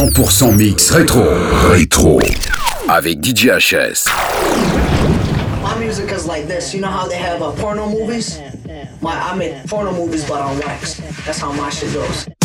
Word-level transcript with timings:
100% 0.00 0.56
mix 0.56 0.90
rétro. 0.92 1.24
Rétro. 1.68 2.18
Avec 2.88 3.22
DJ 3.22 3.50
HS. 3.58 4.08
My 5.62 5.78
music 5.78 6.10
is 6.10 6.26
like 6.26 6.48
this. 6.48 6.72
You 6.72 6.80
know 6.80 6.88
how 6.88 7.06
they 7.06 7.18
have 7.18 7.42
uh, 7.42 7.52
porno 7.52 7.86
movies? 7.86 8.40
My, 9.02 9.12
I 9.12 9.36
make 9.36 9.52
porno 9.68 9.92
movies, 9.92 10.26
but 10.26 10.40
on 10.40 10.58
wax. 10.60 11.02
That's 11.26 11.38
how 11.38 11.52
my 11.52 11.68
shit 11.68 11.92
goes. 11.92 12.39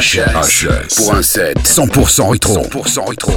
DJ 0.00 0.20
HS. 0.20 0.94
Pour 0.96 1.14
un 1.14 1.22
set 1.22 1.58
100% 1.58 2.30
rétro. 2.30 2.62
100% 2.62 3.08
rétro. 3.08 3.32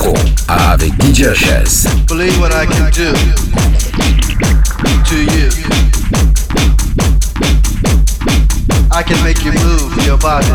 DJ 0.00 1.34
HS. 1.34 2.06
Believe 2.06 2.40
what 2.40 2.52
I 2.54 2.64
can 2.64 2.90
do 2.92 3.12
to 5.04 5.16
you. 5.36 5.50
I 8.90 9.02
can 9.02 9.22
make 9.22 9.44
you 9.44 9.52
move 9.52 10.06
your 10.06 10.16
body. 10.16 10.46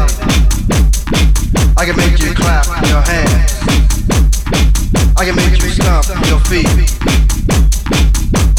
I 1.78 1.86
can 1.86 1.96
make 1.96 2.20
you 2.20 2.34
clap 2.34 2.66
your 2.88 3.02
hands. 3.02 3.54
I 5.16 5.26
can 5.26 5.36
make 5.36 5.62
you 5.62 5.70
stomp 5.70 6.08
your 6.26 6.40
feet. 6.50 6.66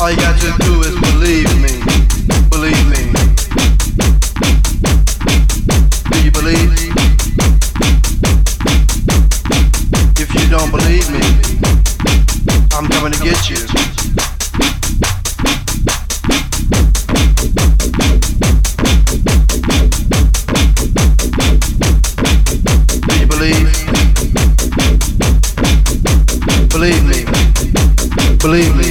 All 0.00 0.10
you 0.10 0.16
got 0.16 0.38
to 0.40 0.54
do 0.62 0.82
is 0.82 0.94
believe 1.00 1.50
me. 1.60 1.82
Believe 2.50 2.86
me. 2.88 3.75
Believe 28.46 28.76
me. 28.76 28.85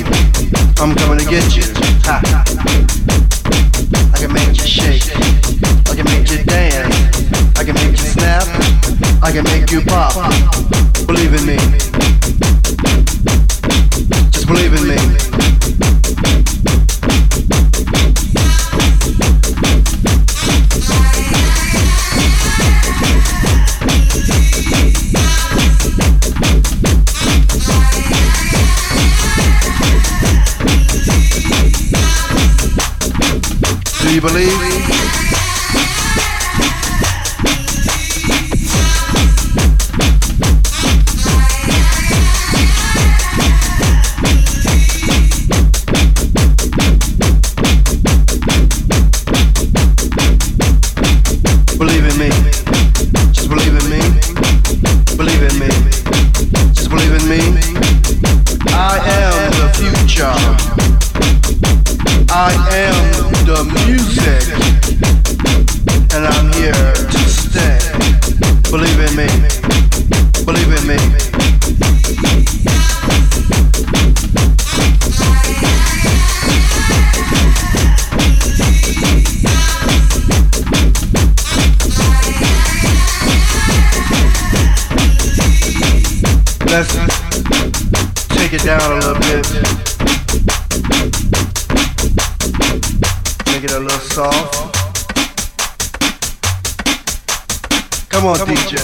Come 98.26 98.42
on, 98.42 98.48
DJ. 98.48 98.82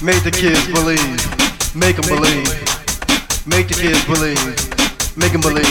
Make 0.00 0.22
the 0.22 0.30
kids 0.30 0.64
believe. 0.70 1.74
Make 1.74 1.96
them 1.96 2.06
believe. 2.06 2.46
Make 3.48 3.66
the 3.66 3.74
kids 3.74 4.04
believe. 4.06 4.38
Make 5.16 5.32
them 5.32 5.40
believe. 5.40 5.66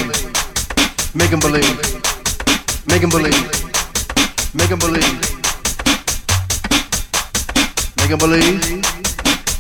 Make 1.15 1.31
them 1.31 1.39
believe. 1.39 1.63
Make 2.85 2.99
them 2.99 3.09
believe. 3.09 3.39
Make 4.53 4.67
them 4.67 4.79
believe. 4.79 5.15
Make 7.95 8.09
them 8.09 8.19
believe. 8.19 8.83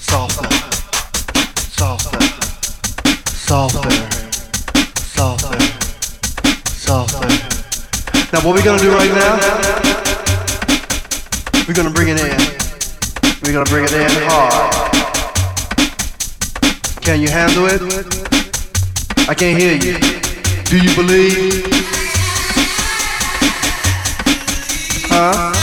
Softer. 0.03 0.49
Softer. 1.79 2.19
Softer. 3.31 3.89
Softer. 4.99 5.59
Softer. 6.67 7.27
Now 8.33 8.41
what 8.43 8.53
we're 8.53 8.65
gonna 8.65 8.81
do 8.81 8.91
right 8.91 9.13
now? 9.15 9.39
We're 11.65 11.73
gonna 11.73 11.89
bring 11.89 12.09
it 12.09 12.19
in. 12.19 12.52
We're 13.43 13.51
gonna 13.51 13.65
bring 13.65 13.83
it 13.83 13.91
in 13.91 14.09
hard. 14.29 14.73
Can 17.01 17.19
you 17.19 17.27
handle 17.27 17.65
it? 17.65 17.81
I 19.27 19.33
can't 19.33 19.59
hear 19.59 19.73
you. 19.73 19.99
Do 20.63 20.77
you 20.77 20.95
believe? 20.95 21.65
Huh? 25.09 25.62